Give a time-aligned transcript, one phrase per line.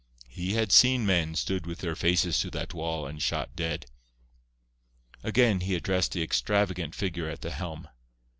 [0.29, 3.85] He had seen men stood with their faces to that wall and shot dead.
[5.21, 7.87] Again he addressed the extravagant figure at the helm.